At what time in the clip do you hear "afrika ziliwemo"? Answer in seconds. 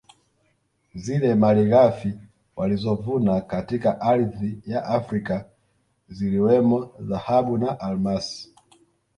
4.85-6.85